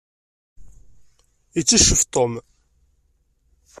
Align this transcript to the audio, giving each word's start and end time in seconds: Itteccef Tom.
Itteccef 1.59 2.01
Tom. 2.13 2.33